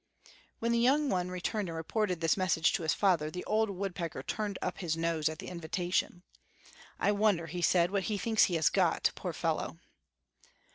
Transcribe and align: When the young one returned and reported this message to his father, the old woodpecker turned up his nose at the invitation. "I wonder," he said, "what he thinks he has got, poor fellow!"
When 0.57 0.71
the 0.71 0.79
young 0.79 1.09
one 1.11 1.29
returned 1.29 1.69
and 1.69 1.75
reported 1.75 2.21
this 2.21 2.35
message 2.35 2.73
to 2.73 2.81
his 2.81 2.95
father, 2.95 3.29
the 3.29 3.45
old 3.45 3.69
woodpecker 3.69 4.23
turned 4.23 4.57
up 4.59 4.79
his 4.79 4.97
nose 4.97 5.29
at 5.29 5.37
the 5.37 5.45
invitation. 5.45 6.23
"I 6.99 7.11
wonder," 7.11 7.45
he 7.45 7.61
said, 7.61 7.91
"what 7.91 8.05
he 8.05 8.17
thinks 8.17 8.45
he 8.45 8.55
has 8.55 8.69
got, 8.69 9.11
poor 9.13 9.31
fellow!" 9.31 9.77